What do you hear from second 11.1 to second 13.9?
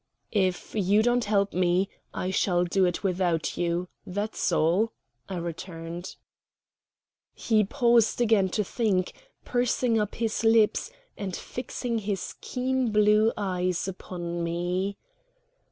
and fixing his keen blue eyes